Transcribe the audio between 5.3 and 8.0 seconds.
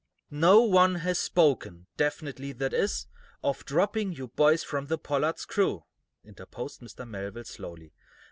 crew," interposed Mr. Melville, slowly.